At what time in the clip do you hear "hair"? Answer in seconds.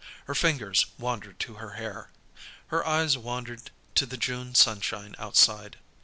1.73-2.09